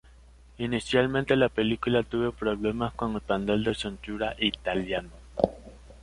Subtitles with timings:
[0.57, 5.09] Inicialmente, la película tuvo problemas con el panel de censura italiano.